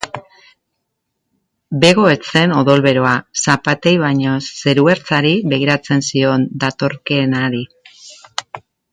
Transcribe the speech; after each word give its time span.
Bego 1.83 2.05
ez 2.13 2.21
zen 2.29 2.53
odolberoa, 2.61 3.11
zapatei 3.43 3.93
baino 4.05 4.33
zeruertzari 4.69 5.33
begiratzen 5.51 6.01
zion, 6.09 6.47
datorkeenari. 6.65 7.61